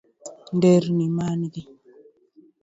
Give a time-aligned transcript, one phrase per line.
[0.55, 1.61] Nderni mangi